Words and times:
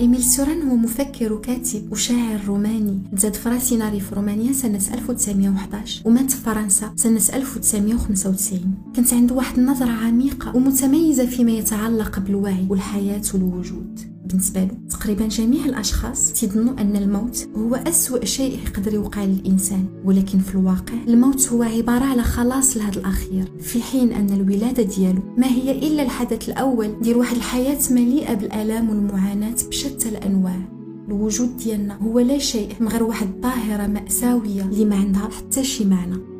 إيميل 0.00 0.22
سوران 0.22 0.62
هو 0.68 0.76
مفكر 0.76 1.32
وكاتب 1.32 1.92
وشاعر 1.92 2.40
روماني 2.46 2.98
تزاد 3.16 3.34
في 3.34 3.48
راسيناري 3.48 4.00
في 4.00 4.14
رومانيا 4.14 4.52
سنة 4.52 4.80
1911 4.94 6.02
ومات 6.04 6.30
في 6.30 6.36
فرنسا 6.36 6.92
سنة 6.96 7.22
1995 7.34 8.74
كانت 8.94 9.12
عنده 9.12 9.34
واحد 9.34 9.58
النظرة 9.58 9.90
عميقة 9.90 10.56
ومتميزة 10.56 11.26
فيما 11.26 11.52
يتعلق 11.52 12.18
بالوعي 12.18 12.66
والحياة 12.68 13.22
والوجود. 13.34 14.15
بالنسبة 14.26 14.64
له. 14.64 14.70
تقريبا 14.90 15.26
جميع 15.26 15.64
الأشخاص 15.64 16.32
تظنوا 16.32 16.80
أن 16.80 16.96
الموت 16.96 17.48
هو 17.56 17.74
أسوأ 17.74 18.24
شيء 18.24 18.58
يقدر 18.66 18.94
يوقع 18.94 19.24
للإنسان. 19.24 19.84
ولكن 20.04 20.38
في 20.38 20.54
الواقع 20.54 20.94
الموت 21.08 21.48
هو 21.48 21.62
عبارة 21.62 22.04
على 22.04 22.22
خلاص 22.22 22.76
لهذا 22.76 23.00
الأخير. 23.00 23.52
في 23.60 23.82
حين 23.82 24.12
أن 24.12 24.30
الولادة 24.30 24.82
ديالو 24.82 25.22
ما 25.38 25.46
هي 25.46 25.88
إلا 25.88 26.02
الحدث 26.02 26.48
الأول 26.48 27.00
ديال 27.00 27.16
واحد 27.16 27.36
الحياة 27.36 27.78
مليئة 27.90 28.34
بالآلام 28.34 28.90
والمعاناة 28.90 29.56
بشتى 29.68 30.08
الأنواع. 30.08 30.60
الوجود 31.08 31.56
ديالنا 31.56 31.94
هو 31.94 32.18
لا 32.18 32.38
شيء 32.38 32.68
من 32.80 32.88
غير 32.88 33.02
واحد 33.02 33.26
الظاهرة 33.34 33.86
مأساوية 33.86 34.62
اللي 34.62 34.84
ما 34.84 34.96
عندها 34.96 35.28
حتى 35.28 35.64
شي 35.64 35.84
معنى. 35.84 36.35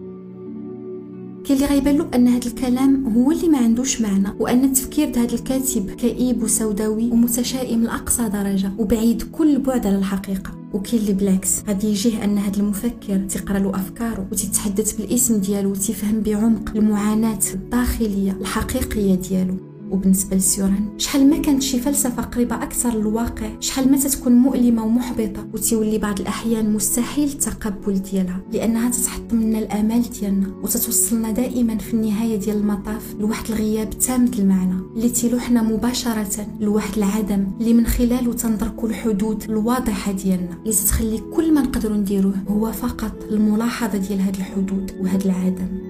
كاين 1.47 1.59
اللي 1.63 1.75
غيبان 1.75 1.97
له 1.97 2.07
أن 2.15 2.29
هذا 2.29 2.47
الكلام 2.47 3.09
هو 3.17 3.31
اللي 3.31 3.49
ما 3.49 3.59
عندوش 3.59 4.01
معنى 4.01 4.29
وأن 4.41 4.65
التفكير 4.65 5.09
هذا 5.09 5.35
الكاتب 5.35 5.91
كئيب 5.91 6.43
وسوداوي 6.43 7.11
ومتشائم 7.11 7.83
لأقصى 7.85 8.29
درجة 8.29 8.71
وبعيد 8.79 9.23
كل 9.23 9.59
بعد 9.59 9.87
على 9.87 9.99
الحقيقة. 9.99 10.51
وكاين 10.73 11.03
اللي 11.03 11.13
بالعكس 11.13 11.63
غادي 11.69 11.87
يجيه 11.87 12.25
أن 12.25 12.39
هذا 12.39 12.61
المفكر 12.61 13.19
تقرا 13.29 13.59
له 13.59 13.71
أفكاره 13.71 14.27
وتتحدث 14.33 14.93
بالاسم 14.93 15.41
ديالو 15.41 15.71
وتفهم 15.71 16.21
بعمق 16.21 16.71
المعاناة 16.77 17.39
الداخلية 17.55 18.33
الحقيقية 18.41 19.15
ديالو. 19.15 19.76
وبالنسبة 19.91 20.37
للسيوران 20.37 20.89
شحال 20.99 21.31
ما 21.31 21.39
كانت 21.39 21.63
شي 21.63 21.81
فلسفة 21.81 22.23
قريبة 22.23 22.55
أكثر 22.57 22.95
للواقع 22.99 23.51
شحال 23.61 23.91
ما 23.91 23.97
تتكون 23.97 24.33
مؤلمة 24.33 24.85
ومحبطة 24.85 25.47
وتولي 25.55 25.99
بعض 25.99 26.21
الأحيان 26.21 26.73
مستحيل 26.73 27.29
التقبل 27.29 28.03
ديالها 28.03 28.41
لأنها 28.53 28.91
تتحطم 28.91 29.41
لنا 29.43 29.59
الآمال 29.59 30.03
ديالنا 30.11 30.47
وتتوصلنا 30.63 31.31
دائما 31.31 31.79
في 31.79 31.95
النهاية 31.95 32.37
ديال 32.37 32.57
المطاف 32.57 33.15
لواحد 33.21 33.45
الغياب 33.51 33.91
تام 33.91 34.25
المعنى 34.39 34.75
اللي 34.97 35.09
تيلوحنا 35.09 35.63
مباشرة 35.63 36.47
لواحد 36.61 36.97
العدم 36.97 37.47
اللي 37.61 37.75
من 37.75 37.87
خلاله 37.87 38.33
تندركوا 38.33 38.89
الحدود 38.89 39.43
الواضحة 39.43 40.13
ديالنا 40.13 40.59
اللي 40.63 40.73
تتخلي 40.73 41.19
كل 41.19 41.55
ما 41.55 41.61
نقدروا 41.63 41.97
نديروه 41.97 42.35
هو 42.49 42.73
فقط 42.73 43.13
الملاحظة 43.31 43.99
ديال 43.99 44.21
هاد 44.21 44.37
الحدود 44.37 44.93
وهاد 45.01 45.25
العدم. 45.25 45.86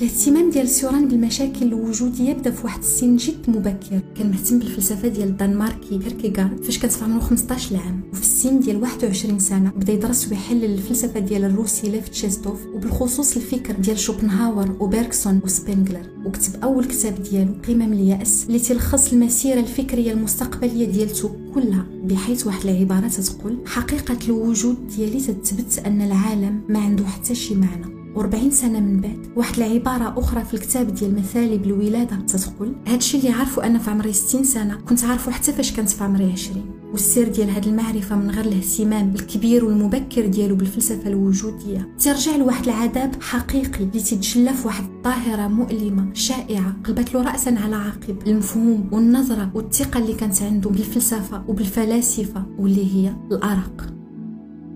الاهتمام 0.00 0.50
ديال 0.50 0.68
سيوران 0.68 1.08
بالمشاكل 1.08 1.66
الوجودية 1.66 2.32
بدأ 2.32 2.50
في 2.50 2.64
واحد 2.64 2.78
السن 2.78 3.16
جد 3.16 3.50
مبكر. 3.50 4.00
كان 4.16 4.30
مهتم 4.30 4.58
بالفلسفة 4.58 5.08
ديال 5.08 5.28
الدنماركي 5.28 5.98
كيركيغارد 5.98 6.64
فاش 6.64 6.78
كانت 6.78 6.92
في 6.92 7.04
عمره 7.04 7.20
15 7.20 7.76
عام. 7.76 8.00
وفي 8.12 8.20
السن 8.20 8.60
ديال 8.60 8.82
21 8.82 9.38
سنة 9.38 9.70
بدأ 9.76 9.92
يدرس 9.92 10.28
ويحلل 10.28 10.64
الفلسفة 10.64 11.20
ديال 11.20 11.44
الروسي 11.44 11.88
ليف 11.88 12.08
شيستوف 12.08 12.66
وبالخصوص 12.74 13.36
الفكر 13.36 13.74
ديال 13.74 13.98
شوبنهاور 13.98 14.76
وبيرغسون 14.80 15.40
وسبينغلر 15.44 16.06
وكتب 16.26 16.62
أول 16.62 16.84
كتاب 16.84 17.22
ديالو 17.22 17.52
قمم 17.68 17.92
اليأس 17.92 18.44
اللي 18.46 18.58
تلخص 18.58 19.12
المسيرة 19.12 19.60
الفكرية 19.60 20.12
المستقبلية 20.12 20.86
ديالته 20.86 21.30
كلها 21.54 21.86
بحيث 22.04 22.46
واحد 22.46 22.66
العبارة 22.66 23.08
تتقول 23.08 23.58
حقيقة 23.66 24.18
الوجود 24.26 24.76
ديالي 24.96 25.20
تثبت 25.20 25.82
أن 25.86 26.02
العالم 26.02 26.60
ما 26.68 26.78
عنده 26.78 27.06
حتى 27.06 27.34
شي 27.34 27.54
معنى. 27.54 28.05
و40 28.16 28.50
سنة 28.50 28.80
من 28.80 29.00
بعد. 29.00 29.26
واحد 29.36 29.56
العبارة 29.60 30.14
أخرى 30.18 30.44
في 30.44 30.54
الكتاب 30.54 30.94
ديال 30.94 31.16
مثالي 31.18 31.58
بالولاده 31.58 32.16
تتقول 32.16 32.76
هادشي 32.86 33.18
اللي 33.18 33.30
عارفو 33.30 33.60
أنا 33.60 33.78
في 33.78 33.90
عمري 33.90 34.12
60 34.12 34.44
سنة 34.44 34.74
كنت 34.74 35.04
عارفو 35.04 35.30
حتى 35.30 35.52
فاش 35.52 35.72
كنت 35.72 35.88
في 35.88 36.04
عمري 36.04 36.32
20 36.32 36.76
والسر 36.92 37.28
ديال 37.28 37.50
هاد 37.50 37.66
المعرفة 37.66 38.16
من 38.16 38.30
غير 38.30 38.44
الاهتمام 38.44 39.14
الكبير 39.14 39.64
والمبكر 39.64 40.26
ديالو 40.26 40.56
بالفلسفة 40.56 41.08
الوجودية. 41.08 41.88
ترجع 41.98 42.36
لواحد 42.36 42.64
العذاب 42.64 43.22
حقيقي 43.22 43.84
اللي 43.84 44.00
تتجلى 44.00 44.54
في 44.54 44.66
واحد 44.66 44.84
الظاهرة 44.84 45.48
مؤلمة 45.48 46.14
شائعة 46.14 46.76
قلبت 46.84 47.14
له 47.14 47.22
راسا 47.22 47.50
على 47.50 47.76
عقب. 47.76 48.16
المفهوم 48.26 48.88
والنظرة 48.92 49.50
والثقة 49.54 49.98
اللي 49.98 50.14
كانت 50.14 50.42
عنده 50.42 50.70
بالفلسفة 50.70 51.44
وبالفلاسفة 51.48 52.46
واللي 52.58 52.94
هي 52.94 53.16
الأرق. 53.32 53.95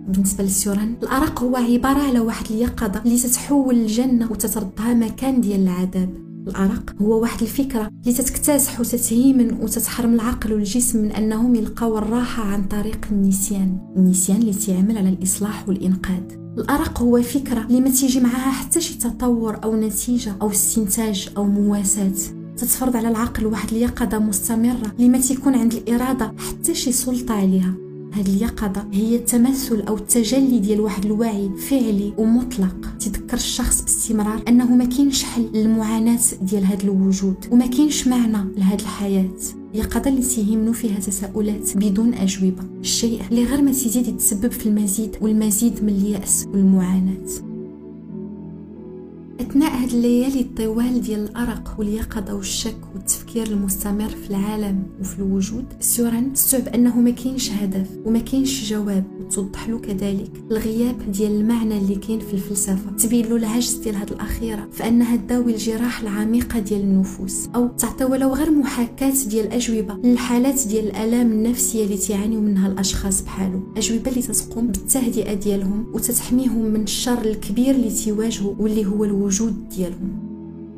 بالنسبة 0.09 0.45
للسوران 0.45 0.95
الأرق 1.03 1.43
هو 1.43 1.57
عبارة 1.57 1.99
على 1.99 2.21
واحد 2.21 2.47
اليقظة 2.51 3.03
اللي 3.07 3.19
تتحول 3.19 3.75
الجنه 3.75 4.33
وتتردها 4.33 4.95
مكان 4.95 5.41
ديال 5.41 5.61
العذاب. 5.61 6.31
الأرق 6.49 6.95
هو 7.03 7.21
واحد 7.21 7.43
الفكرة 7.43 7.91
اللي 8.01 8.13
تتكتسح 8.13 8.81
وتتهيمن 8.81 9.53
وتتحرم 9.63 10.15
العقل 10.15 10.53
والجسم 10.53 11.03
من 11.03 11.13
أنهم 11.13 11.55
يلقاو 11.55 11.99
الراحة 11.99 12.43
عن 12.43 12.65
طريق 12.65 13.07
النسيان 13.13 13.79
النسيان 13.97 14.41
اللي 14.41 14.53
تيعمل 14.53 14.99
على 14.99 15.09
الإصلاح 15.09 15.69
والإنقاذ. 15.69 16.23
الأرق 16.59 17.03
هو 17.03 17.23
فكرة 17.23 17.61
اللي 17.61 17.81
ما 17.81 17.91
تيجي 17.91 18.21
معها 18.21 18.51
حتى 18.51 18.81
شي 18.81 18.99
تطور 18.99 19.65
أو 19.65 19.77
نتيجة 19.77 20.37
أو 20.43 20.51
استنتاج 20.51 21.29
أو 21.37 21.45
مواساة. 21.45 22.13
تتفرض 22.57 22.97
على 22.97 23.09
العقل 23.09 23.47
واحد 23.47 23.73
اليقظة 23.73 24.19
مستمرة 24.19 24.93
اللي 24.99 25.09
ما 25.09 25.19
تيكون 25.19 25.55
عند 25.55 25.75
الإرادة 25.75 26.35
حتى 26.39 26.75
شي 26.75 26.93
سلطة 26.93 27.35
عليها. 27.35 27.75
هاد 28.13 28.29
اليقظة 28.29 28.87
هي 28.93 29.17
التمثل 29.17 29.81
أو 29.81 29.97
التجلي 29.97 30.59
ديال 30.59 30.81
واحد 30.81 31.05
الوعي 31.05 31.51
فعلي 31.57 32.13
ومطلق. 32.19 32.77
تذكر 33.01 33.37
الشخص 33.37 33.83
باستمرار 33.83 34.43
أنه 34.49 34.75
ما 34.75 34.85
كاينش 34.85 35.25
حل 35.25 35.51
للمعاناة 35.55 36.21
ديال 36.43 36.65
هاد 36.65 36.83
الوجود 36.83 37.37
وما 37.51 37.67
كاينش 37.67 38.09
معنى 38.09 38.49
لهاد 38.57 38.81
الحياة. 38.81 39.31
يقظة 39.75 40.11
اللي 40.11 40.23
تيهمنو 40.23 40.73
فيها 40.73 40.99
تساؤلات 40.99 41.77
بدون 41.77 42.15
أجوبة. 42.15 42.63
الشيء 42.81 43.21
اللي 43.31 43.45
غير 43.45 43.63
ما 43.63 43.71
تزيد 43.71 44.07
يتسبب 44.07 44.51
في 44.51 44.67
المزيد 44.67 45.17
والمزيد 45.21 45.85
من 45.85 45.89
اليأس 45.89 46.47
والمعاناة. 46.53 47.27
أثناء 49.41 49.80
هاد 49.81 49.93
الليالي 49.93 50.41
الطوال 50.41 51.01
ديال 51.01 51.21
الأرق 51.21 51.75
واليقظة 51.79 52.35
والشك 52.35 52.77
والتفكير 52.95 53.47
المستمر 53.47 54.09
في 54.09 54.31
العالم 54.31 54.83
وفي 55.01 55.19
الوجود 55.19 55.65
سوران 55.81 56.31
استوعب 56.33 56.69
أنه 56.69 57.01
ما 57.01 57.11
كاينش 57.11 57.51
هدف 57.51 57.87
وما 58.05 58.19
كاينش 58.19 58.71
جواب 58.71 59.05
وتوضح 59.21 59.69
له 59.69 59.79
كذلك 59.79 60.31
الغياب 60.51 61.13
ديال 61.13 61.33
المعنى 61.33 61.79
اللي 61.79 61.95
كاين 61.95 62.21
في 62.21 62.35
الفلسفة. 62.35 62.91
تبين 62.91 63.27
له 63.27 63.37
العجز 63.37 63.75
ديال 63.75 63.95
هاد 63.95 64.13
الأخيرة 64.13 64.69
فأنها 64.73 65.17
تداوي 65.17 65.53
الجراح 65.53 66.01
العميقة 66.01 66.59
ديال 66.59 66.81
النفوس 66.81 67.49
أو 67.55 67.69
تعطي 67.69 68.05
ولو 68.05 68.35
غير 68.35 68.51
محاكاة 68.51 69.13
ديال 69.29 69.47
الأجوبة 69.47 69.95
للحالات 70.05 70.67
ديال 70.69 70.85
الآلام 70.87 71.33
النفسية 71.33 71.85
اللي 71.85 71.97
تعانيو 71.97 72.41
منها 72.41 72.69
الأشخاص 72.69 73.23
بحالو. 73.23 73.73
أجوبة 73.77 74.11
اللي 74.11 74.23
تتقوم 74.23 74.67
بالتهدئة 74.67 75.35
ديالهم 75.35 75.87
وتتحميهم 75.95 76.65
من 76.65 76.83
الشر 76.83 77.25
الكبير 77.25 77.75
اللي 77.75 77.91
تيواجهوا 77.91 78.55
واللي 78.59 78.87
هو 78.87 79.05
الوجود 79.05 79.70
ديالهم. 79.77 80.31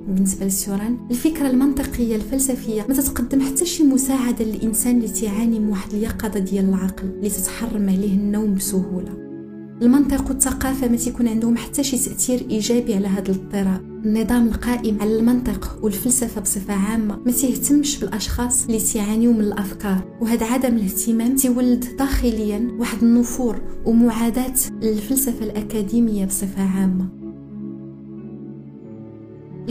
بالنسبة 0.08 0.44
للسوران 0.44 0.98
الفكرة 1.10 1.50
المنطقية 1.50 2.16
الفلسفية 2.16 2.86
ما 2.88 2.94
تتقدم 2.94 3.40
حتى 3.40 3.64
شي 3.64 3.82
مساعدة 3.82 4.44
للإنسان 4.44 4.96
اللي 4.96 5.08
تعاني 5.08 5.60
من 5.60 5.68
واحد 5.68 5.94
اليقظة 5.94 6.38
ديال 6.38 6.68
العقل 6.68 7.08
اللي 7.08 7.28
تتحرم 7.28 7.88
عليه 7.88 8.14
النوم 8.14 8.54
بسهولة. 8.54 9.22
المنطق 9.82 10.28
والثقافة 10.28 10.88
ما 10.88 10.96
تيكون 10.96 11.28
عندهم 11.28 11.56
حتى 11.56 11.84
شي 11.84 11.96
تأثير 11.96 12.46
إيجابي 12.50 12.94
على 12.94 13.08
هذا 13.08 13.32
الاضطراب 13.32 13.92
النظام 14.04 14.46
القائم 14.48 14.98
على 15.00 15.18
المنطق 15.18 15.78
والفلسفة 15.82 16.40
بصفة 16.40 16.74
عامة 16.74 17.18
ما 17.26 17.32
تيهتمش 17.32 18.00
بالأشخاص 18.00 18.66
اللي 18.66 18.78
تيعانيو 18.78 19.32
من 19.32 19.40
الأفكار. 19.40 20.18
وهذا 20.20 20.46
عدم 20.46 20.76
الاهتمام 20.76 21.36
تيولد 21.36 21.96
داخليا 21.98 22.68
واحد 22.78 23.02
النفور 23.02 23.60
ومعاداة 23.86 24.54
للفلسفة 24.82 25.44
الأكاديمية 25.44 26.24
بصفة 26.24 26.62
عامة. 26.62 27.21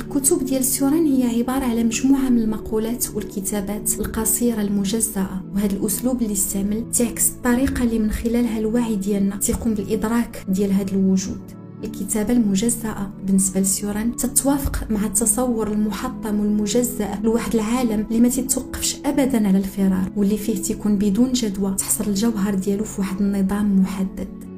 الكتب 0.02 0.46
ديال 0.46 0.66
سوران 0.66 1.06
هي 1.06 1.40
عبارة 1.40 1.66
على 1.66 1.84
مجموعة 1.84 2.30
من 2.30 2.38
المقولات 2.42 3.06
والكتابات 3.16 4.00
القصيرة 4.00 4.62
المجزأة 4.62 5.42
وهذا 5.56 5.74
الأسلوب 5.76 6.22
اللي 6.22 6.34
استعمل 6.34 6.92
تعكس 6.92 7.30
الطريقة 7.30 7.84
اللي 7.84 8.00
من 8.00 8.12
خلالها 8.12 8.60
الوعي 8.60 8.96
ديالنا 8.96 9.36
تيقوم 9.36 9.74
بالإدراك 9.74 10.46
ديال 10.50 10.72
هذا 10.74 10.92
الوجود. 10.92 11.42
الكتابة 11.84 12.34
المجزأة 12.34 13.12
بالنسبة 13.28 13.60
لسيوران 13.60 14.16
تتوافق 14.16 14.92
مع 14.92 15.06
التصور 15.06 15.72
المحطم 15.72 16.40
والمجزأ 16.40 17.20
لواحد 17.24 17.54
العالم 17.56 18.06
اللي 18.10 18.20
ما 18.20 18.30
تتوقفش 18.30 18.98
أبدا 19.06 19.48
على 19.48 19.58
الفرار 19.58 20.12
واللي 20.16 20.38
فيه 20.38 20.62
تيكون 20.62 20.98
بدون 20.98 21.32
جدوى 21.34 21.76
تحصر 21.76 22.08
الجوهر 22.08 22.56
ديالو 22.56 22.84
في 22.84 23.02
واحد 23.02 23.22
النظام 23.22 23.80
محدد. 23.82 24.51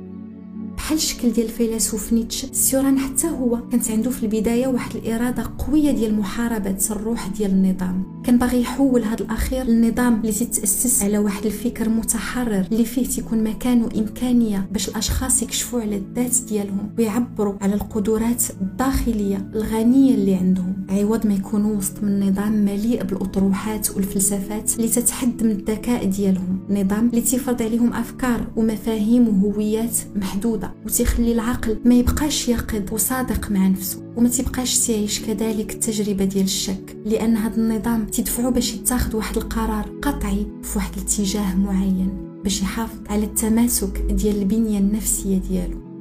بحال 0.84 0.98
الشكل 0.98 1.32
ديال 1.32 1.46
الفيلسوف 1.46 2.14
نيتشه 2.14 2.54
سيوران 2.54 3.00
حتى 3.00 3.28
هو 3.28 3.60
كانت 3.72 3.92
عنده 3.92 4.10
في 4.10 4.24
البداية 4.24 4.68
واحد 4.68 4.96
الإرادة 4.96 5.44
قوية 5.58 5.92
ديال 5.92 6.16
محاربه 6.16 6.78
الروح 6.92 7.28
ديال 7.28 7.52
النظام. 7.52 8.13
كان 8.24 8.38
باغي 8.38 8.62
يحول 8.62 9.04
هذا 9.04 9.24
الأخير 9.24 9.64
للنظام 9.64 10.20
اللي 10.20 10.32
تتأسس 10.32 11.04
على 11.04 11.18
واحد 11.18 11.46
الفكر 11.46 11.90
متحرر 11.90 12.68
اللي 12.72 12.86
فيه 12.86 13.08
تيكون 13.08 13.44
مكان 13.44 13.84
وإمكانية 13.84 14.68
باش 14.72 14.90
الأشخاص 14.90 15.42
يكشفوا 15.42 15.82
على 15.82 15.96
الذات 15.96 16.36
ديالهم 16.48 16.90
ويعبروا 16.98 17.54
على 17.62 17.74
القدرات 17.74 18.44
الداخلية 18.62 19.50
الغنية 19.56 20.14
اللي 20.14 20.36
عندهم. 20.36 20.74
عوض 20.90 21.28
ما 21.28 21.34
يكونوا 21.34 21.76
وسط 21.76 22.04
من 22.04 22.30
نظام 22.30 22.52
مليء 22.66 23.04
بالأطروحات 23.04 23.92
والفلسفات 23.96 24.76
اللي 24.76 24.88
تتحد 24.88 25.44
من 25.44 25.52
الذكاء 25.52 26.06
ديالهم. 26.06 26.60
نظام 26.70 27.10
اللي 27.10 27.22
تفرض 27.22 27.62
عليهم 27.62 27.94
أفكار 27.94 28.48
ومفاهيم 28.56 29.28
وهويات 29.28 29.98
محدودة 30.16 30.74
وتخلي 30.86 31.32
العقل 31.32 31.78
ما 31.86 31.96
يبقاش 31.96 32.50
يقظ 32.50 32.94
وصادق 32.94 33.52
مع 33.52 33.68
نفسه 33.68 34.04
وما 34.16 34.30
تبقاش 34.30 34.88
تعيش 34.88 35.22
كذلك 35.22 35.74
التجربة 35.74 36.26
ديال 36.26 36.44
الشك. 36.44 36.98
لأن 37.06 37.38
هذا 37.38 37.56
النظام 37.58 38.06
تدفعو 38.14 38.52
باش 38.52 38.74
يتاخذ 38.74 39.16
واحد 39.16 39.38
القرار 39.38 39.90
قطعي 40.02 40.48
في 40.64 40.78
واحد 40.78 40.92
الاتجاه 40.98 41.56
معين 41.56 42.10
باش 42.44 42.62
يحافظ 42.62 42.98
على 43.10 43.24
التماسك 43.26 44.02
ديال 44.10 44.36
البنية 44.42 44.80
النفسية 44.80 45.38
ديالو. 45.38 45.93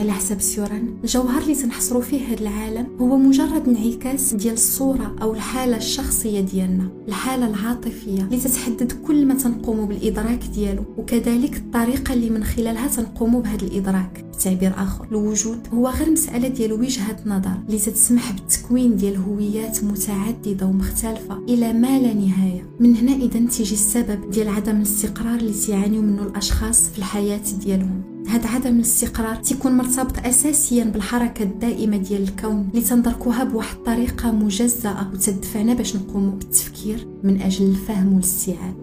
على 0.00 0.12
حسب 0.12 0.40
سيوران 0.40 0.94
الجوهر 1.04 1.42
اللي 1.42 1.54
تنحصروا 1.54 2.02
فيه 2.02 2.26
هذا 2.26 2.40
العالم 2.40 2.86
هو 3.00 3.16
مجرد 3.16 3.68
انعكاس 3.68 4.34
ديال 4.34 4.54
الصورة 4.54 5.16
أو 5.22 5.34
الحالة 5.34 5.76
الشخصية 5.76 6.40
ديالنا 6.40 6.88
الحالة 7.08 7.46
العاطفية 7.46 8.22
اللي 8.22 8.36
تتحدد 8.36 8.92
كل 9.06 9.26
ما 9.26 9.34
تنقوم 9.34 9.86
بالإدراك 9.86 10.44
ديالو 10.54 10.82
وكذلك 10.98 11.56
الطريقة 11.56 12.14
اللي 12.14 12.30
من 12.30 12.44
خلالها 12.44 12.88
تنقوم 12.88 13.40
بهذا 13.40 13.66
الإدراك. 13.66 14.24
بتعبير 14.40 14.72
آخر 14.76 15.06
الوجود 15.10 15.58
هو 15.74 15.88
غير 15.88 16.10
مسألة 16.10 16.48
ديال 16.48 16.72
وجهة 16.72 17.16
نظر 17.26 17.52
اللي 17.66 17.78
تتسمح 17.78 18.32
بالتكوين 18.32 18.96
ديال 18.96 19.16
هويات 19.16 19.84
متعددة 19.84 20.66
ومختلفة 20.66 21.38
إلى 21.48 21.72
ما 21.72 21.98
لا 21.98 22.14
نهاية. 22.14 22.70
من 22.80 22.96
هنا 22.96 23.12
إذا 23.12 23.48
تيجي 23.48 23.74
السبب 23.74 24.30
ديال 24.30 24.48
عدم 24.48 24.76
الاستقرار 24.76 25.38
اللي 25.38 25.52
تيعانيو 25.52 26.02
منه 26.02 26.22
الأشخاص 26.22 26.88
في 26.88 26.98
الحياة 26.98 27.40
ديالهم. 27.64 28.02
هذا 28.30 28.48
عدم 28.48 28.76
الاستقرار 28.76 29.34
تيكون 29.34 29.72
مرتبط 29.72 30.18
اساسيا 30.26 30.84
بالحركة 30.84 31.42
الدائمة 31.42 31.96
ديال 31.96 32.22
الكون 32.22 32.68
اللي 32.70 32.80
تندركوها 32.84 33.44
بواحد 33.44 33.76
الطريقة 33.76 34.30
مجزأة 34.32 35.10
وتدفعنا 35.12 35.74
باش 35.74 35.96
نقوموا 35.96 36.30
بالتفكير 36.32 37.06
من 37.22 37.40
أجل 37.40 37.66
الفهم 37.66 38.12
والاستيعاب. 38.12 38.74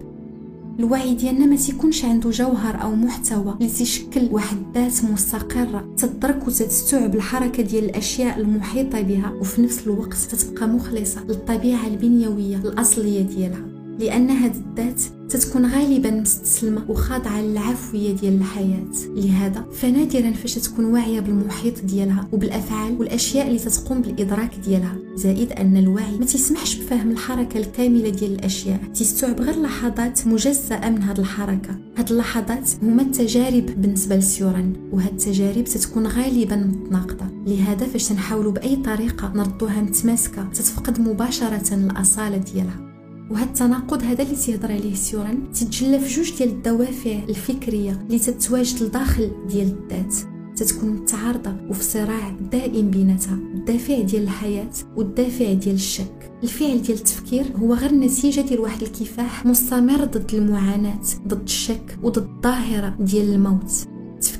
الوعي 0.78 1.14
ديالنا 1.14 1.46
ما 1.46 1.56
تيكونش 1.56 2.04
عنده 2.04 2.30
جوهر 2.30 2.82
أو 2.82 2.94
محتوى 2.94 3.54
اللي 3.60 3.68
تيشكل 3.72 4.28
واحد 4.30 4.56
الذات 4.76 5.04
مستقرة 5.04 5.94
تدرك 5.96 6.46
وتستوعب 6.46 7.14
الحركة 7.14 7.62
ديال 7.62 7.84
الأشياء 7.84 8.40
المحيطة 8.40 9.00
بها 9.00 9.32
وفي 9.40 9.62
نفس 9.62 9.86
الوقت 9.86 10.14
تتبقى 10.14 10.68
مخلصة 10.68 11.24
للطبيعة 11.24 11.86
البنيوية 11.86 12.56
الأصلية 12.56 13.22
ديالها. 13.22 13.77
لأن 13.98 14.30
هاد 14.30 14.54
الذات 14.54 15.02
تتكون 15.28 15.66
غالبا 15.66 16.10
مستسلمة 16.10 16.90
وخاضعة 16.90 17.40
للعفوية 17.40 18.12
ديال 18.12 18.34
الحياة. 18.34 18.88
لهذا 19.14 19.66
فنادرا 19.72 20.30
فاش 20.30 20.54
تكون 20.54 20.84
واعية 20.84 21.20
بالمحيط 21.20 21.84
ديالها 21.84 22.28
وبالأفعال 22.32 22.96
والأشياء 23.00 23.46
اللي 23.46 23.58
تتقوم 23.58 24.00
بالإدراك 24.00 24.54
ديالها. 24.64 24.96
زائد 25.14 25.52
أن 25.52 25.76
الوعي 25.76 26.18
ما 26.18 26.24
تسمحش 26.24 26.74
بفهم 26.76 27.10
الحركة 27.10 27.58
الكاملة 27.58 28.08
ديال 28.08 28.32
الأشياء. 28.32 28.80
تستوعب 28.94 29.40
غير 29.40 29.62
لحظات 29.62 30.26
مجزأة 30.26 30.90
من 30.90 31.02
هذه 31.02 31.18
الحركة. 31.18 31.78
هاد 31.96 32.10
اللحظات 32.10 32.70
هما 32.82 33.02
التجارب 33.02 33.66
بالنسبة 33.66 34.16
للسيوران 34.16 34.72
وهاد 34.92 35.12
التجارب 35.12 35.64
تتكون 35.64 36.06
غالبا 36.06 36.56
متناقضة. 36.56 37.26
لهذا 37.46 37.86
فاش 37.86 38.08
تنحاولوا 38.08 38.52
بأي 38.52 38.76
طريقة 38.76 39.32
نردوها 39.34 39.80
متماسكة 39.80 40.44
تتفقد 40.44 41.00
مباشرة 41.00 41.74
الأصالة 41.74 42.36
ديالها. 42.36 42.87
وهذا 43.30 43.44
التناقض 43.44 44.02
هذا 44.02 44.22
اللي 44.22 44.36
تيهضر 44.36 44.72
عليه 44.72 44.94
سيوران 44.94 45.52
تتجلى 45.52 45.98
في 45.98 46.14
جوج 46.14 46.38
ديال 46.38 46.48
الدوافع 46.48 47.18
الفكرية 47.28 47.90
اللي 48.06 48.18
تتواجد 48.18 48.82
لداخل 48.82 49.30
ديال 49.48 49.66
الذات. 49.66 50.14
تتكون 50.56 50.90
متعارضة 50.90 51.56
وفي 51.70 51.84
صراع 51.84 52.30
دائم 52.52 52.90
بيناتها 52.90 53.34
الدافع 53.34 54.00
ديال 54.00 54.22
الحياة 54.22 54.70
والدافع 54.96 55.52
ديال 55.52 55.74
الشك. 55.74 56.32
الفعل 56.42 56.82
ديال 56.82 56.98
التفكير 56.98 57.44
هو 57.56 57.74
غير 57.74 57.94
نتيجة 57.94 58.40
ديال 58.40 58.60
واحد 58.60 58.82
الكفاح 58.82 59.46
مستمر 59.46 60.04
ضد 60.04 60.34
المعاناة 60.34 61.00
ضد 61.28 61.42
الشك 61.42 61.98
وضد 62.02 62.28
الظاهرة 62.36 62.96
ديال 63.00 63.34
الموت. 63.34 63.88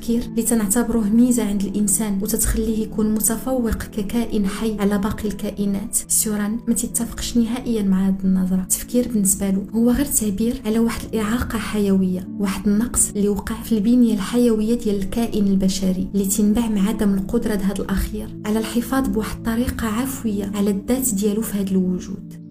التفكير 0.09 0.31
اللي 0.31 0.43
تنعتبروه 0.43 1.09
ميزة 1.09 1.43
عند 1.43 1.61
الإنسان 1.61 2.19
وتتخليه 2.21 2.83
يكون 2.83 3.13
متفوق 3.13 3.69
ككائن 3.71 4.47
حي 4.47 4.77
على 4.79 4.97
باقي 4.97 5.27
الكائنات. 5.27 5.97
سيوران 6.07 6.59
ما 6.67 6.73
تتفقش 6.73 7.37
نهائيا 7.37 7.83
مع 7.83 8.07
هذه 8.07 8.17
النظرة. 8.23 8.61
التفكير 8.61 9.07
بالنسبة 9.07 9.49
له 9.49 9.65
هو 9.75 9.91
غير 9.91 10.05
تعبير 10.05 10.61
على 10.65 10.79
واحد 10.79 11.05
الإعاقة 11.13 11.59
حيوية 11.59 12.27
واحد 12.39 12.67
النقص 12.67 13.09
اللي 13.09 13.29
وقع 13.29 13.55
في 13.63 13.71
البنية 13.71 14.13
الحيوية 14.13 14.77
ديال 14.77 14.95
الكائن 14.95 15.47
البشري 15.47 16.07
اللي 16.13 16.25
تنبع 16.25 16.67
مع 16.67 16.89
عدم 16.89 17.13
القدرة 17.13 17.55
هذا 17.55 17.83
الأخير 17.83 18.37
على 18.45 18.59
الحفاظ 18.59 19.07
بواحد 19.07 19.37
الطريقة 19.37 19.87
عفوية 19.87 20.51
على 20.55 20.69
الذات 20.69 21.13
ديالو 21.13 21.41
في 21.41 21.57
هذا 21.57 21.71
الوجود. 21.71 22.48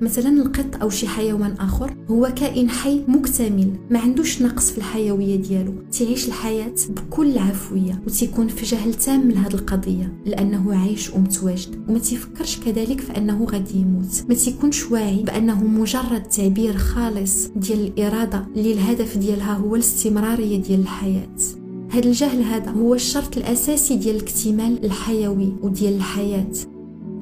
مثلا 0.00 0.28
القط 0.42 0.82
أو 0.82 0.90
شي 0.90 1.08
حيوان 1.08 1.52
آخر 1.52 1.96
هو 2.10 2.32
كائن 2.36 2.70
حي 2.70 3.02
مكتمل 3.08 3.70
ما 3.90 3.98
عندوش 3.98 4.42
نقص 4.42 4.70
في 4.70 4.78
الحيوية 4.78 5.36
ديالو. 5.36 5.74
تعيش 5.98 6.28
الحياة 6.28 6.74
بكل 6.88 7.38
عفوية 7.38 8.02
وتيكون 8.06 8.48
في 8.48 8.64
جهل 8.64 8.94
تام 8.94 9.30
لهذه 9.30 9.54
القضية 9.54 10.12
لأنه 10.26 10.74
عايش 10.78 11.10
ومتواجد. 11.10 11.84
وما 11.88 11.98
تيفكرش 11.98 12.58
كذلك 12.58 13.00
في 13.00 13.16
أنه 13.16 13.44
غادي 13.44 13.78
يموت. 13.78 14.24
ما 14.28 14.34
تيكونش 14.34 14.90
واعي 14.90 15.22
بأنه 15.22 15.64
مجرد 15.64 16.22
تعبير 16.22 16.76
خالص 16.76 17.46
ديال 17.56 17.86
الإرادة 17.86 18.46
اللي 18.56 18.72
الهدف 18.72 19.18
ديالها 19.18 19.52
هو 19.52 19.74
الاستمرارية 19.74 20.62
ديال 20.62 20.80
الحياة. 20.80 21.36
هذا 21.90 22.06
الجهل 22.06 22.42
هذا 22.42 22.70
هو 22.70 22.94
الشرط 22.94 23.36
الأساسي 23.36 23.96
ديال 23.96 24.16
الاكتمال 24.16 24.84
الحيوي 24.84 25.52
وديال 25.62 25.96
الحياة. 25.96 26.52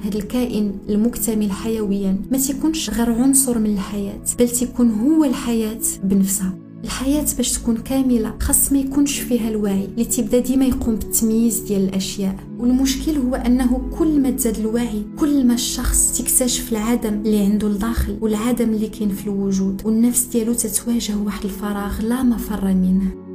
هذا 0.04 0.18
الكائن 0.18 0.72
المكتمل 0.88 1.52
حيويا 1.52 2.18
ما 2.32 2.38
تيكونش 2.38 2.90
غير 2.90 3.12
عنصر 3.12 3.58
من 3.58 3.72
الحياة 3.74 4.20
بل 4.38 4.48
تيكون 4.48 4.90
هو 4.90 5.24
الحياة 5.24 5.80
بنفسها. 6.04 6.58
الحياة 6.84 7.26
باش 7.36 7.52
تكون 7.52 7.76
كاملة 7.76 8.34
خاص 8.40 8.72
ما 8.72 8.78
يكونش 8.78 9.18
فيها 9.18 9.48
الوعي 9.48 9.84
اللي 9.84 10.04
تبدا 10.04 10.38
ديما 10.38 10.64
يقوم 10.64 10.94
بالتمييز 10.96 11.58
ديال 11.60 11.88
الأشياء. 11.88 12.36
والمشكل 12.58 13.16
هو 13.18 13.34
أنه 13.34 13.90
كل 13.98 14.20
ما 14.20 14.30
تزاد 14.30 14.58
الوعي 14.58 15.02
كل 15.18 15.46
ما 15.46 15.54
الشخص 15.54 16.18
تكتشف 16.18 16.72
العدم 16.72 17.14
اللي 17.14 17.38
عنده 17.38 17.66
الداخل 17.66 18.18
والعدم 18.20 18.70
اللي 18.70 18.88
كاين 18.88 19.08
في 19.08 19.24
الوجود 19.24 19.82
والنفس 19.84 20.24
ديالو 20.24 20.52
تتواجه 20.52 21.16
واحد 21.16 21.44
الفراغ 21.44 22.02
لا 22.02 22.22
مفر 22.22 22.74
منه. 22.74 23.25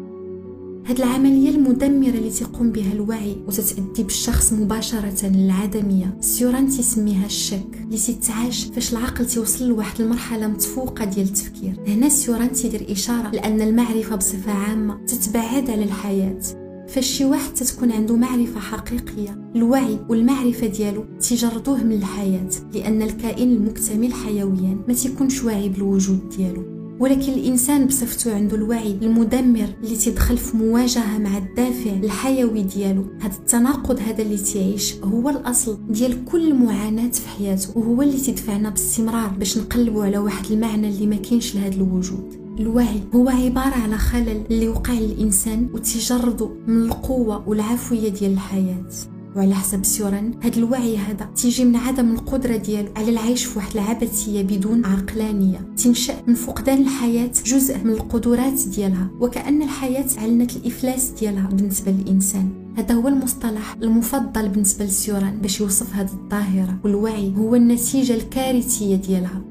هاد 0.91 0.99
العملية 0.99 1.49
المدمرة 1.49 2.09
اللي 2.09 2.29
تقوم 2.29 2.71
بها 2.71 2.93
الوعي 2.93 3.37
وتتأدي 3.47 4.03
بالشخص 4.03 4.53
مباشرة 4.53 5.27
للعدمية. 5.27 6.17
سيوران 6.21 6.67
تسميها 6.67 7.25
الشك 7.25 7.67
اللي 7.83 7.97
تتعاش 7.97 8.63
فاش 8.65 8.93
العقل 8.93 9.27
توصل 9.27 9.67
لواحد 9.67 10.01
المرحلة 10.01 10.47
متفوقة 10.47 11.05
ديال 11.05 11.25
التفكير. 11.25 11.73
هنا 11.87 12.09
سيوران 12.09 12.51
تيدير 12.51 12.91
إشارة 12.91 13.29
لأن 13.29 13.61
المعرفة 13.61 14.15
بصفة 14.15 14.51
عامة 14.51 15.05
تتبعد 15.05 15.69
على 15.69 15.83
الحياة. 15.83 16.41
فاش 16.87 17.05
شي 17.05 17.25
واحد 17.25 17.53
تتكون 17.53 17.91
عنده 17.91 18.15
معرفة 18.15 18.59
حقيقية 18.59 19.51
الوعي 19.55 19.99
والمعرفة 20.09 20.67
ديالو 20.67 21.05
تيجردوه 21.19 21.83
من 21.83 21.93
الحياة 21.93 22.49
لأن 22.73 23.01
الكائن 23.01 23.51
المكتمل 23.51 24.13
حيويا 24.13 24.77
ما 24.87 24.93
تيكونش 24.93 25.43
واعي 25.43 25.69
بالوجود 25.69 26.29
ديالو. 26.37 26.80
ولكن 27.01 27.33
الإنسان 27.33 27.85
بصفته 27.85 28.35
عنده 28.35 28.55
الوعي 28.55 28.91
المدمر 29.01 29.67
اللي 29.83 29.95
تيدخل 29.95 30.37
في 30.37 30.57
مواجهة 30.57 31.17
مع 31.17 31.37
الدافع 31.37 31.91
الحيوي 31.91 32.63
ديالو. 32.63 33.05
هذا 33.21 33.33
التناقض 33.35 33.99
هذا 33.99 34.21
اللي 34.21 34.37
تعيش 34.37 34.95
هو 34.95 35.29
الأصل 35.29 35.79
ديال 35.89 36.25
كل 36.25 36.53
معاناة 36.53 37.09
في 37.09 37.27
حياته 37.27 37.77
وهو 37.77 38.01
اللي 38.01 38.17
تدفعنا 38.17 38.69
باستمرار 38.69 39.27
باش 39.29 39.57
نقلبوا 39.57 40.05
على 40.05 40.17
واحد 40.17 40.51
المعنى 40.51 40.87
اللي 40.87 41.07
ما 41.07 41.15
كاينش 41.15 41.55
لهذا 41.55 41.75
الوجود. 41.75 42.41
الوعي 42.59 43.01
هو 43.15 43.29
عبارة 43.29 43.75
على 43.75 43.97
خلل 43.97 44.41
اللي 44.51 44.67
وقع 44.67 44.93
للإنسان 44.93 45.69
وتجرده 45.73 46.49
من 46.67 46.81
القوة 46.81 47.49
والعفوية 47.49 48.09
ديال 48.09 48.33
الحياة. 48.33 48.85
وعلى 49.35 49.55
حسب 49.55 49.85
سيوران 49.85 50.33
هاد 50.43 50.57
الوعي 50.57 50.97
هذا 50.97 51.29
تيجي 51.35 51.65
من 51.65 51.75
عدم 51.75 52.11
القدرة 52.11 52.55
ديالو 52.55 52.89
على 52.95 53.09
العيش 53.09 53.45
في 53.45 53.59
واحد 53.59 53.77
العبثية 53.77 54.41
بدون 54.41 54.85
عقلانية. 54.85 55.73
تنشأ 55.83 56.13
من 56.27 56.33
فقدان 56.33 56.81
الحياة 56.81 57.31
جزء 57.45 57.77
من 57.83 57.91
القدرات 57.91 58.59
ديالها 58.67 59.11
وكأن 59.19 59.61
الحياة 59.61 60.07
علنت 60.17 60.55
الإفلاس 60.55 61.09
ديالها 61.09 61.47
بالنسبة 61.47 61.91
للإنسان. 61.91 62.49
هذا 62.77 62.95
هو 62.95 63.07
المصطلح 63.07 63.75
المفضل 63.83 64.49
بالنسبة 64.49 64.85
لسيوران 64.85 65.37
باش 65.37 65.59
يوصف 65.59 65.95
هذه 65.95 66.09
الظاهرة 66.13 66.79
والوعي 66.83 67.33
هو 67.37 67.55
النتيجة 67.55 68.13
الكارثية 68.13 68.95
ديالها. 68.95 69.50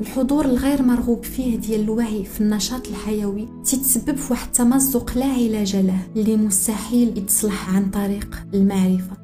الحضور 0.00 0.44
الغير 0.44 0.82
مرغوب 0.82 1.24
فيه 1.24 1.56
ديال 1.56 1.80
الوعي 1.80 2.24
في 2.24 2.40
النشاط 2.40 2.88
الحيوي 2.88 3.48
تتسبب 3.64 4.16
في 4.16 4.32
واحد 4.32 4.46
التمزق 4.46 5.18
لا 5.18 5.24
علاج 5.24 5.76
له 5.76 5.98
اللي 6.16 6.36
مستحيل 6.36 7.18
يتصلح 7.18 7.74
عن 7.74 7.90
طريق 7.90 8.46
المعرفة. 8.54 9.16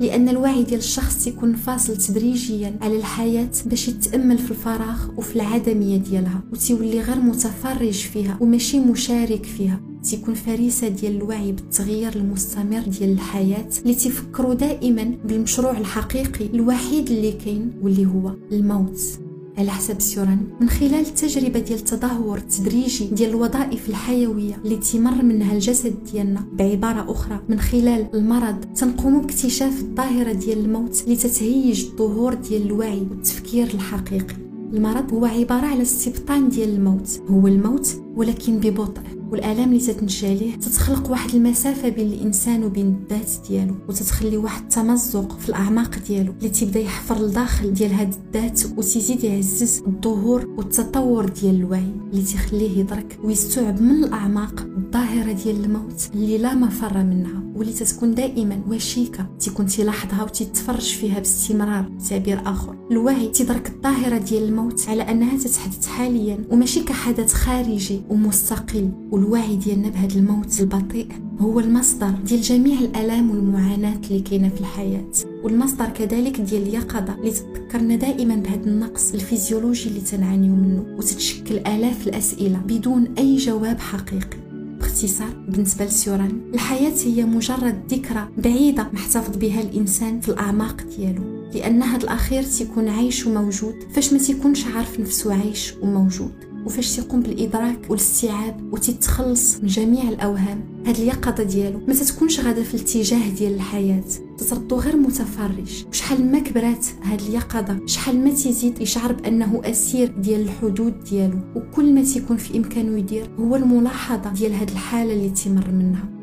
لأن 0.00 0.28
الوعي 0.28 0.62
ديال 0.62 0.78
الشخص 0.78 1.24
تيكون 1.24 1.54
فاصل 1.54 1.96
تدريجيا 1.96 2.78
على 2.82 2.96
الحياة 2.96 3.50
باش 3.66 3.88
يتأمل 3.88 4.38
في 4.38 4.50
الفراغ 4.50 5.08
وفي 5.16 5.36
العدمية 5.36 5.96
ديالها 5.96 6.40
وتيولي 6.52 7.00
غير 7.00 7.20
متفرج 7.20 7.92
فيها 7.92 8.38
وماشي 8.40 8.80
مشارك 8.80 9.44
فيها. 9.44 9.80
تيكون 10.02 10.34
فريسة 10.34 10.88
ديال 10.88 11.16
الوعي 11.16 11.52
بالتغيير 11.52 12.16
المستمر 12.16 12.80
ديال 12.80 13.12
الحياة 13.12 13.68
اللي 13.82 13.94
تفكروا 13.94 14.54
دائما 14.54 15.04
بالمشروع 15.24 15.78
الحقيقي 15.78 16.46
الوحيد 16.46 17.10
اللي 17.10 17.32
كاين 17.32 17.72
واللي 17.82 18.06
هو 18.06 18.32
الموت. 18.52 19.27
على 19.58 19.70
حسب 19.70 20.00
سيوران 20.00 20.38
من 20.60 20.68
خلال 20.68 20.94
التجربة 20.94 21.58
ديال 21.60 21.78
التدهور 21.78 22.38
التدريجي 22.38 23.06
ديال 23.06 23.30
الوظائف 23.30 23.88
الحيوية 23.88 24.58
اللي 24.64 24.76
تمر 24.76 25.22
منها 25.22 25.52
الجسد 25.52 25.94
ديالنا 26.12 26.44
بعبارة 26.52 27.12
أخرى 27.12 27.40
من 27.48 27.60
خلال 27.60 28.06
المرض 28.14 28.64
تنقوم 28.76 29.20
باكتشاف 29.20 29.80
الظاهرة 29.80 30.32
ديال 30.32 30.58
الموت 30.58 31.02
اللي 31.04 31.16
تتهيج 31.16 31.84
الظهور 31.84 32.34
ديال 32.34 32.62
الوعي 32.66 33.00
والتفكير 33.10 33.66
الحقيقي. 33.74 34.34
المرض 34.72 35.12
هو 35.12 35.24
عبارة 35.24 35.66
على 35.66 35.82
استبطان 35.82 36.48
ديال 36.48 36.68
الموت. 36.68 37.20
هو 37.30 37.46
الموت 37.46 38.02
ولكن 38.18 38.58
ببطء 38.58 39.02
والآلام 39.30 39.68
اللي 39.68 39.78
تتنشا 39.78 40.28
عليه 40.28 40.54
تتخلق 40.56 41.10
واحد 41.10 41.34
المسافة 41.34 41.88
بين 41.88 42.06
الإنسان 42.12 42.64
وبين 42.64 42.86
الذات 43.02 43.30
ديالو 43.48 43.74
وتتخلي 43.88 44.36
واحد 44.36 44.62
التمزق 44.62 45.38
في 45.38 45.48
الأعماق 45.48 45.98
ديالو 46.08 46.32
اللي 46.38 46.48
تيبدا 46.48 46.80
يحفر 46.80 47.18
لداخل 47.22 47.72
ديال 47.74 47.92
هاد 47.92 48.14
الذات 48.14 48.60
وتزيد 48.76 49.24
يعزز 49.24 49.82
الظهور 49.86 50.46
والتطور 50.56 51.28
ديال 51.28 51.54
الوعي 51.54 51.92
اللي 52.12 52.22
تخليه 52.22 52.78
يدرك 52.78 53.18
ويستوعب 53.24 53.82
من 53.82 54.04
الأعماق 54.04 54.66
الظاهرة 54.76 55.32
ديال 55.32 55.64
الموت 55.64 56.10
اللي 56.14 56.38
لا 56.38 56.54
مفر 56.54 57.04
منها 57.04 57.42
واللي 57.54 57.72
تتكون 57.72 58.14
دائما 58.14 58.60
وشيكة 58.68 59.26
تيكون 59.40 59.66
تيلاحظها 59.66 60.22
وتتفرج 60.22 60.94
فيها 60.94 61.18
باستمرار 61.18 61.90
تعبير 62.08 62.40
آخر. 62.46 62.76
الوعي 62.90 63.28
تيدرك 63.28 63.68
الظاهرة 63.68 64.18
ديال 64.18 64.42
الموت 64.42 64.88
على 64.88 65.02
أنها 65.02 65.36
تتحدث 65.38 65.86
حاليا 65.86 66.38
وماشي 66.50 66.80
كحدث 66.80 67.32
خارجي 67.32 68.00
ومستقل 68.08 68.90
والوعي 69.10 69.56
ديالنا 69.56 69.88
بهذا 69.88 70.14
الموت 70.18 70.60
البطيء 70.60 71.08
هو 71.40 71.60
المصدر 71.60 72.10
ديال 72.24 72.40
جميع 72.40 72.80
الألام 72.80 73.30
والمعاناة 73.30 74.00
اللي 74.10 74.20
كاينة 74.20 74.48
في 74.48 74.60
الحياة. 74.60 75.04
والمصدر 75.44 75.84
كذلك 75.88 76.40
ديال 76.40 76.62
اليقظة 76.62 77.14
اللي 77.14 77.30
تذكرنا 77.30 77.96
دائما 77.96 78.36
بهذا 78.36 78.66
النقص 78.66 79.14
الفيزيولوجي 79.14 79.88
اللي 79.88 80.00
تنعانيو 80.00 80.54
منه 80.56 80.96
وتتشكل 80.98 81.58
آلاف 81.58 82.08
الأسئلة 82.08 82.58
بدون 82.58 83.14
أي 83.18 83.36
جواب 83.36 83.78
حقيقي. 83.78 84.38
باختصار 84.80 85.44
بالنسبة 85.48 85.84
لسيوران 85.84 86.40
الحياة 86.54 86.94
هي 87.04 87.24
مجرد 87.24 87.82
ذكرى 87.90 88.28
بعيدة 88.38 88.88
محتفظ 88.92 89.36
بها 89.36 89.60
الإنسان 89.60 90.20
في 90.20 90.28
الأعماق 90.28 90.82
ديالو 90.96 91.22
لأن 91.54 91.82
هذا 91.82 92.04
الأخير 92.04 92.42
تيكون 92.42 92.88
عايش 92.88 93.26
وموجود 93.26 93.74
فاش 93.92 94.12
ما 94.12 94.18
تيكونش 94.18 94.64
عارف 94.66 95.00
نفسه 95.00 95.34
عايش 95.34 95.74
وموجود. 95.82 96.47
وفاش 96.68 96.96
تيقوم 96.96 97.20
بالإدراك 97.20 97.90
والاستيعاب 97.90 98.72
وتتخلص 98.72 99.56
من 99.56 99.66
جميع 99.66 100.08
الأوهام 100.08 100.82
هاد 100.86 100.96
اليقظة 100.96 101.42
ديالو 101.42 101.80
ما 101.88 101.94
تتكونش 101.94 102.40
غاده 102.40 102.62
في 102.62 102.74
الاتجاه 102.74 103.28
ديال 103.28 103.54
الحياة. 103.54 104.04
تتردو 104.38 104.76
غير 104.76 104.96
متفرج. 104.96 105.84
وشحال 105.88 106.32
ما 106.32 106.38
كبرات 106.38 106.86
هاد 107.02 107.20
اليقظة 107.20 107.86
شحال 107.86 108.24
ما 108.24 108.30
تزيد 108.30 108.80
يشعر 108.80 109.12
بأنه 109.12 109.60
أسير 109.64 110.08
ديال 110.18 110.40
الحدود 110.40 111.04
ديالو. 111.04 111.38
وكل 111.56 111.94
ما 111.94 112.02
تيكون 112.02 112.36
في 112.36 112.58
إمكانه 112.58 112.98
يدير 112.98 113.30
هو 113.38 113.56
الملاحظة 113.56 114.32
ديال 114.32 114.52
هاد 114.54 114.70
الحالة 114.70 115.12
اللي 115.12 115.30
تمر 115.30 115.70
منها. 115.70 116.17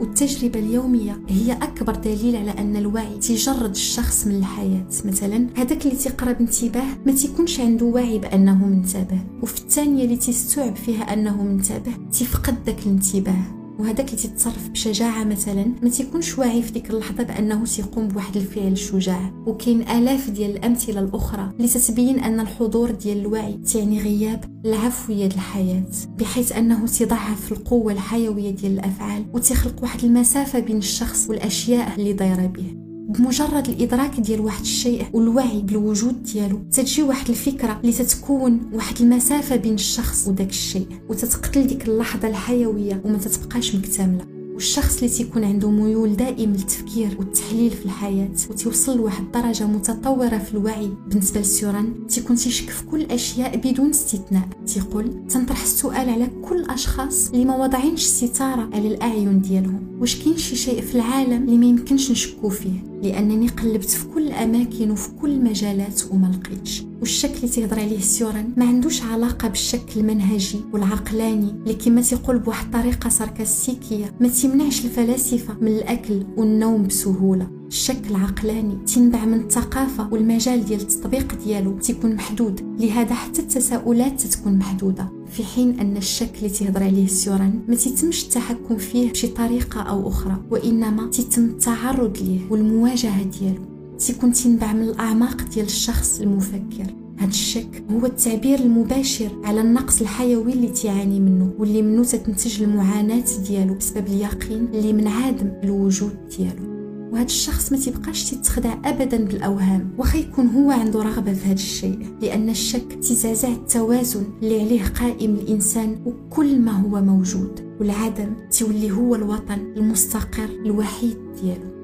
والتجربة 0.00 0.58
اليومية 0.60 1.20
هي 1.28 1.52
أكبر 1.52 1.94
دليل 1.94 2.36
على 2.36 2.50
أن 2.50 2.76
الوعي 2.76 3.18
تيجرد 3.18 3.70
الشخص 3.70 4.26
من 4.26 4.34
الحياة. 4.36 4.86
مثلا 5.04 5.46
هذاك 5.56 5.86
اللي 5.86 5.96
تيقرا 5.96 6.32
بانتباه 6.32 6.86
ما 7.06 7.12
تيكونش 7.12 7.60
عنده 7.60 7.86
وعي 7.86 8.18
بأنه 8.18 8.66
منتبه 8.66 9.18
وفي 9.42 9.58
الثانية 9.60 10.04
اللي 10.04 10.16
تيستوعب 10.16 10.76
فيها 10.76 11.12
أنه 11.12 11.42
منتبه 11.42 11.92
تيفقد 12.12 12.54
ذاك 12.66 12.78
الانتباه. 12.86 13.63
وهذاك 13.78 14.08
اللي 14.08 14.22
تتصرف 14.22 14.68
بشجاعة 14.68 15.24
مثلا 15.24 15.66
ما 15.82 15.88
تيكونش 15.90 16.38
واعي 16.38 16.62
في 16.62 16.72
ديك 16.72 16.90
اللحظة 16.90 17.22
بأنه 17.22 17.64
تيقوم 17.64 18.08
بواحد 18.08 18.36
الفعل 18.36 18.72
الشجاع. 18.72 19.32
وكاين 19.46 19.88
آلاف 19.88 20.30
ديال 20.30 20.50
الأمثلة 20.50 21.00
الأخرى 21.00 21.50
اللي 21.56 21.68
تتبين 21.68 22.20
أن 22.20 22.40
الحضور 22.40 22.90
ديال 22.90 23.18
الوعي 23.18 23.52
تعني 23.72 24.00
غياب 24.00 24.44
العفويه 24.64 25.16
ديال 25.16 25.34
الحياة 25.34 25.84
بحيث 26.18 26.52
أنه 26.52 26.86
تضعف 26.86 27.52
القوة 27.52 27.92
الحيوية 27.92 28.50
ديال 28.50 28.72
الأفعال 28.72 29.24
وتخلق 29.32 29.82
واحد 29.82 30.04
المسافة 30.04 30.58
بين 30.58 30.76
الشخص 30.76 31.30
والأشياء 31.30 31.94
اللي 31.94 32.12
دايرة 32.12 32.46
به. 32.46 32.93
بمجرد 33.08 33.68
الإدراك 33.68 34.20
ديال 34.20 34.40
واحد 34.40 34.60
الشيء 34.60 35.04
والوعي 35.12 35.62
بالوجود 35.62 36.22
ديالو 36.22 36.60
تجي 36.72 37.02
واحد 37.02 37.28
الفكرة 37.30 37.80
اللي 37.80 37.92
تتكون 37.92 38.60
واحد 38.72 39.00
المسافة 39.00 39.56
بين 39.56 39.74
الشخص 39.74 40.28
وداك 40.28 40.50
الشيء 40.50 40.86
وتتقتل 41.08 41.66
ديك 41.66 41.88
اللحظة 41.88 42.28
الحيوية 42.28 43.02
وما 43.04 43.18
تتبقاش 43.18 43.74
مكتملة. 43.74 44.24
والشخص 44.54 44.96
اللي 44.96 45.08
تيكون 45.08 45.44
عنده 45.44 45.70
ميول 45.70 46.16
دائم 46.16 46.52
للتفكير 46.52 47.16
والتحليل 47.18 47.70
في 47.70 47.84
الحياة 47.84 48.28
وتوصل 48.50 48.96
لواحد 48.96 49.24
الدرجة 49.24 49.66
متطورة 49.66 50.38
في 50.38 50.52
الوعي 50.54 50.90
بالنسبة 51.08 51.40
للسيوران 51.40 52.06
تيكون 52.06 52.36
تيشك 52.36 52.70
في 52.70 52.84
كل 52.84 53.00
الأشياء 53.00 53.56
بدون 53.56 53.90
استثناء. 53.90 54.48
تيقول 54.66 55.26
تنطرح 55.28 55.62
السؤال 55.62 56.10
على 56.10 56.28
كل 56.42 56.56
الأشخاص 56.56 57.30
اللي 57.30 57.44
ما 57.44 57.56
وضعينش 57.56 58.02
ستارة 58.02 58.70
على 58.72 58.88
الأعين 58.88 59.40
ديالهم. 59.40 59.98
واش 60.00 60.16
كاين 60.24 60.36
شي 60.36 60.56
شيء 60.56 60.80
في 60.80 60.94
العالم 60.94 61.42
اللي 61.44 61.58
ما 61.58 61.66
يمكنش 61.66 62.10
نشكو 62.10 62.48
فيه؟ 62.48 62.93
لأنني 63.04 63.48
قلبت 63.48 63.90
في 63.90 64.06
كل 64.06 64.26
الاماكن 64.26 64.90
وفي 64.90 65.08
كل 65.20 65.30
المجالات 65.30 66.02
وما 66.10 66.26
لقيتش. 66.26 66.82
والشك 67.00 67.36
اللي 67.36 67.48
تهضر 67.48 67.80
عليه 67.80 68.00
سيوران 68.00 68.52
ما 68.56 68.64
عندوش 68.64 69.02
علاقة 69.02 69.48
بالشك 69.48 69.96
المنهجي 69.96 70.60
والعقلاني 70.72 71.50
اللي 71.50 71.74
كما 71.74 72.00
تيقول 72.02 72.38
بواحد 72.38 72.64
الطريقة 72.74 73.08
ساركاستيكية 73.08 74.14
ما 74.20 74.28
تمنعش 74.28 74.84
الفلاسفة 74.84 75.54
من 75.60 75.68
الأكل 75.68 76.26
والنوم 76.36 76.86
بسهولة. 76.86 77.50
الشك 77.68 78.10
العقلاني 78.10 78.76
تنبع 78.94 79.24
من 79.24 79.40
الثقافة 79.40 80.08
والمجال 80.12 80.64
ديال 80.64 80.80
التطبيق 80.80 81.34
ديالو 81.44 81.78
تيكون 81.78 82.14
محدود 82.14 82.76
لهذا 82.80 83.14
حتى 83.14 83.42
التساؤلات 83.42 84.20
تتكون 84.20 84.58
محدودة. 84.58 85.08
في 85.34 85.44
حين 85.44 85.80
أن 85.80 85.96
الشك 85.96 86.30
اللي 86.38 86.48
تهضر 86.48 86.82
عليه 86.82 87.06
سيوران 87.06 87.60
ما 87.68 87.74
تيتمش 87.74 88.24
التحكم 88.24 88.76
فيه 88.76 89.10
بشي 89.10 89.26
طريقة 89.26 89.80
أو 89.80 90.08
أخرى 90.08 90.36
وإنما 90.50 91.10
تيتم 91.10 91.44
التعرض 91.44 92.18
ليه 92.18 92.40
والمواجهة 92.50 93.22
ديالو. 93.22 93.62
تيكون 93.98 94.32
تنبع 94.32 94.72
من 94.72 94.82
الأعماق 94.82 95.42
ديال 95.42 95.66
الشخص 95.66 96.20
المفكر. 96.20 96.94
هاد 97.18 97.28
الشك 97.28 97.84
هو 97.90 98.06
التعبير 98.06 98.58
المباشر 98.58 99.30
على 99.44 99.60
النقص 99.60 100.00
الحيوي 100.00 100.52
اللي 100.52 100.68
تيعاني 100.68 101.20
منه 101.20 101.52
واللي 101.58 101.82
منه 101.82 102.04
تتنتج 102.04 102.62
المعاناة 102.62 103.24
ديالو 103.48 103.74
بسبب 103.74 104.06
اليقين 104.06 104.68
اللي 104.74 104.92
منعدم 104.92 105.52
الوجود 105.64 106.16
ديالو. 106.38 106.73
وهذا 107.14 107.26
الشخص 107.26 107.72
ما 107.72 107.78
تيبقاش 107.78 108.30
تتخدع 108.30 108.74
ابدا 108.84 109.24
بالأوهام 109.24 109.90
واخا 109.98 110.18
يكون 110.18 110.46
هو 110.46 110.70
عنده 110.70 111.02
رغبة 111.02 111.32
في 111.32 111.46
هذا 111.46 111.52
الشيء. 111.52 112.06
لأن 112.22 112.48
الشك 112.48 112.94
تزعزع 112.94 113.48
التوازن 113.48 114.24
اللي 114.42 114.60
عليه 114.60 114.82
قائم 114.84 115.34
الإنسان 115.34 115.96
وكل 116.06 116.60
ما 116.60 116.72
هو 116.72 117.00
موجود 117.00 117.76
والعدم 117.80 118.34
تولي 118.58 118.90
هو 118.90 119.14
الوطن 119.14 119.58
المستقر 119.76 120.48
الوحيد 120.66 121.16
ديالو. 121.42 121.83